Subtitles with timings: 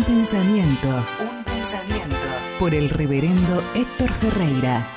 [0.00, 0.88] Un pensamiento.
[1.20, 2.16] Un pensamiento.
[2.58, 4.88] Por el reverendo Héctor Ferreira.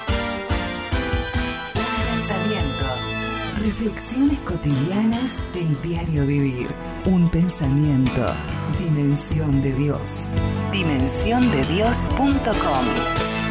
[1.75, 1.83] Un
[2.13, 2.85] pensamiento.
[3.59, 6.69] Reflexiones cotidianas del diario vivir.
[7.03, 8.33] Un pensamiento.
[8.79, 10.29] Dimensión de Dios.
[10.71, 13.42] Dimensiondedios.com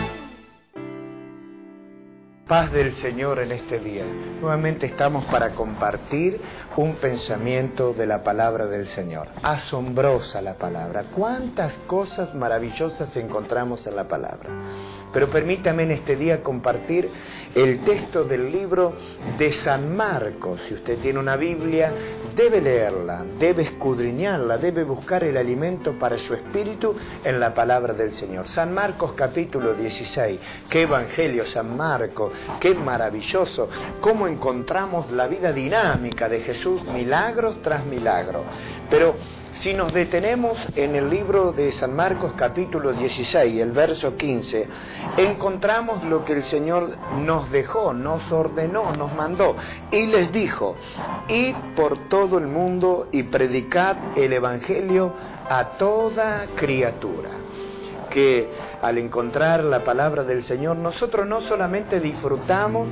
[2.53, 4.05] Paz del Señor en este día.
[4.43, 6.39] Nuevamente estamos para compartir
[6.77, 9.29] un pensamiento de la palabra del Señor.
[9.43, 11.05] Asombrosa la palabra.
[11.17, 14.51] Cuántas cosas maravillosas encontramos en la palabra.
[15.13, 17.11] Pero permítame en este día compartir
[17.55, 18.95] el texto del libro
[19.37, 20.63] de San Marcos.
[20.67, 21.93] Si usted tiene una Biblia,
[22.35, 28.15] debe leerla, debe escudriñarla, debe buscar el alimento para su espíritu en la palabra del
[28.15, 28.49] Señor.
[28.49, 30.41] San Marcos capítulo 16.
[30.71, 33.69] Qué evangelio San Marcos, qué maravilloso.
[34.01, 38.43] Cómo encontramos la vida dinámica de Jesús, milagros tras milagros.
[38.89, 39.15] Pero
[39.55, 44.67] si nos detenemos en el libro de San Marcos capítulo 16, el verso 15,
[45.19, 49.55] encontramos lo que el Señor nos dejó, nos ordenó, nos mandó
[49.91, 50.77] y les dijo,
[51.29, 55.13] id por todo el mundo y predicad el Evangelio
[55.51, 57.31] a toda criatura.
[58.09, 58.51] Que
[58.83, 62.89] al encontrar la palabra del Señor, nosotros no solamente disfrutamos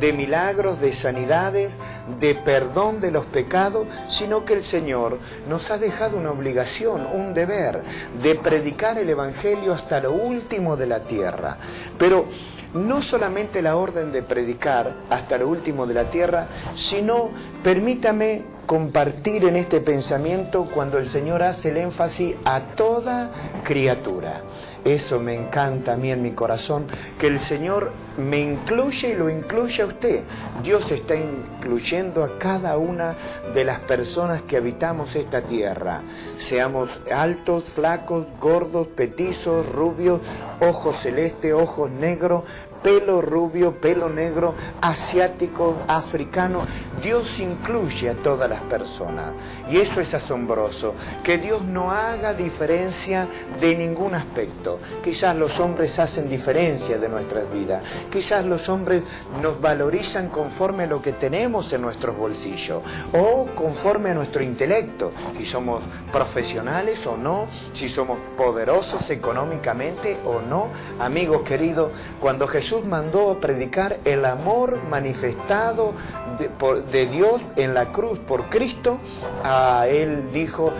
[0.00, 1.76] de milagros, de sanidades,
[2.20, 7.34] de perdón de los pecados, sino que el Señor nos ha dejado una obligación, un
[7.34, 7.82] deber,
[8.22, 11.56] de predicar el Evangelio hasta lo último de la tierra.
[11.98, 12.26] Pero
[12.74, 17.30] no solamente la orden de predicar hasta lo último de la tierra, sino,
[17.62, 23.30] permítame compartir en este pensamiento cuando el Señor hace el énfasis a toda
[23.62, 24.42] criatura.
[24.84, 26.86] Eso me encanta a mí en mi corazón,
[27.18, 30.20] que el Señor me incluye y lo incluye a usted.
[30.62, 33.14] Dios está incluyendo a cada una
[33.54, 36.02] de las personas que habitamos esta tierra.
[36.36, 40.20] Seamos altos, flacos, gordos, petizos, rubios,
[40.60, 42.42] ojos celestes, ojos negros,
[42.84, 46.66] pelo rubio, pelo negro, asiático, africano.
[47.02, 49.32] Dios incluye a todas las personas.
[49.70, 50.94] Y eso es asombroso,
[51.24, 53.26] que Dios no haga diferencia
[53.58, 54.78] de ningún aspecto.
[55.02, 57.82] Quizás los hombres hacen diferencia de nuestras vidas.
[58.12, 59.02] Quizás los hombres
[59.40, 65.12] nos valorizan conforme a lo que tenemos en nuestros bolsillos o conforme a nuestro intelecto,
[65.36, 70.68] si somos profesionales o no, si somos poderosos económicamente o no.
[70.98, 75.94] Amigos queridos, cuando Jesús mandó a predicar el amor manifestado
[76.38, 78.98] de, Dios en la cruz por Cristo,
[79.44, 80.72] a él dijo,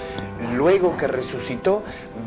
[0.57, 1.83] luego que resucitó,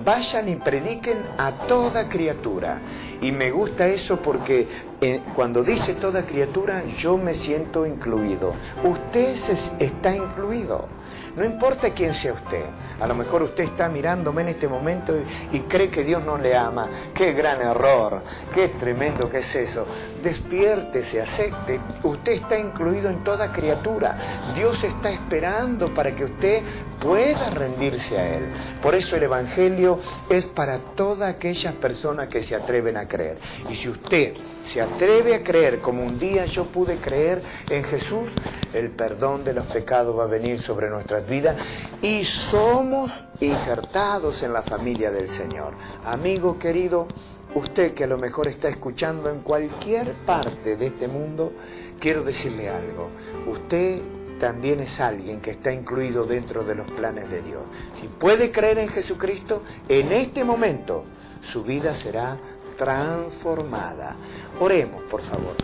[0.05, 2.79] vayan y prediquen a toda criatura.
[3.21, 4.67] Y me gusta eso porque
[5.01, 8.53] eh, cuando dice toda criatura, yo me siento incluido.
[8.83, 9.35] Usted
[9.79, 10.87] está incluido.
[11.35, 12.65] No importa quién sea usted.
[12.99, 15.13] A lo mejor usted está mirándome en este momento
[15.51, 16.89] y, cree que Dios no le ama.
[17.13, 18.23] Qué gran error.
[18.53, 19.85] Qué tremendo que es eso.
[20.23, 21.79] Despiértese, acepte.
[22.03, 24.17] Usted está incluido en toda criatura.
[24.55, 26.63] Dios está esperando para que usted
[26.99, 28.45] pueda rendirse a Él.
[28.81, 29.99] Por eso el Evangelio
[30.29, 33.37] es para todas aquellas personas que se atreven a creer.
[33.69, 34.33] Y si usted
[34.65, 38.29] se atreve a creer como un día yo pude creer en Jesús,
[38.73, 41.55] el perdón de los pecados va a venir sobre nuestras vidas
[42.01, 45.73] y somos injertados en la familia del Señor.
[46.05, 47.07] Amigo querido,
[47.55, 51.53] usted que a lo mejor está escuchando en cualquier parte de este mundo,
[51.99, 53.09] quiero decirle algo.
[53.47, 54.01] Usted
[54.39, 57.63] también es alguien que está incluido dentro de los planes de Dios.
[57.99, 61.05] Si puede creer en Jesucristo, en este momento
[61.41, 62.37] su vida será
[62.77, 64.15] transformada.
[64.59, 65.55] Oremos, por favor.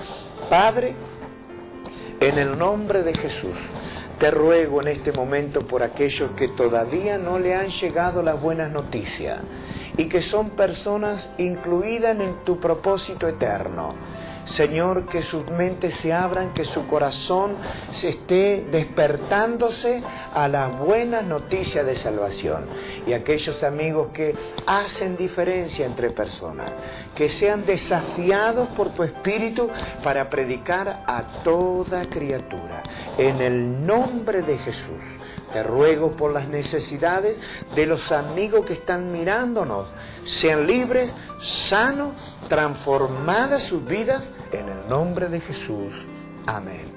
[0.49, 0.93] Padre,
[2.19, 3.55] en el nombre de Jesús,
[4.19, 8.71] te ruego en este momento por aquellos que todavía no le han llegado las buenas
[8.71, 9.39] noticias
[9.97, 13.93] y que son personas incluidas en tu propósito eterno
[14.45, 17.55] Señor, que sus mentes se abran, que su corazón
[17.91, 22.65] se esté despertándose a las buenas noticias de salvación.
[23.07, 24.35] Y aquellos amigos que
[24.67, 26.71] hacen diferencia entre personas,
[27.15, 29.69] que sean desafiados por tu Espíritu
[30.03, 32.83] para predicar a toda criatura.
[33.17, 35.22] En el nombre de Jesús.
[35.53, 37.37] Te ruego por las necesidades
[37.75, 39.87] de los amigos que están mirándonos.
[40.25, 42.13] Sean libres, sanos,
[42.49, 45.93] transformadas sus vidas en el nombre de Jesús.
[46.47, 46.92] Amén.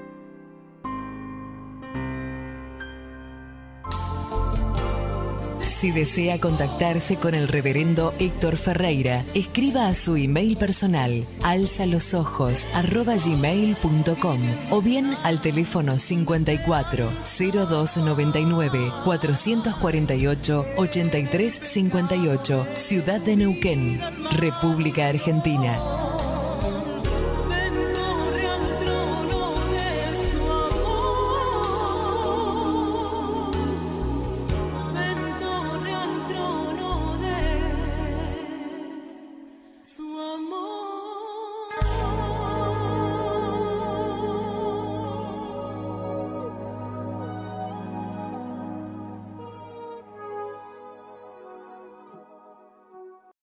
[5.79, 14.39] Si desea contactarse con el reverendo Héctor Ferreira, escriba a su email personal alzalosojos.gmail.com
[14.71, 24.01] o bien al teléfono 54 0299 448 8358, Ciudad de Neuquén,
[24.31, 25.77] República Argentina.